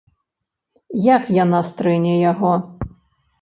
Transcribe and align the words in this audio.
Як 1.15 1.23
яна 1.43 1.59
стрэне 1.69 2.15
яго? 2.31 2.51